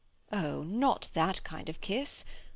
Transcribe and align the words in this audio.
"Oh, 0.31 0.63
not 0.63 1.09
that 1.13 1.43
kind 1.43 1.69
of 1.69 1.79
kiss. 1.79 2.25